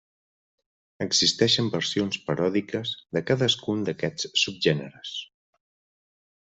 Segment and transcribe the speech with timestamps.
[1.05, 5.17] Existeixen versions paròdiques de cadascun d'aquests subgèneres.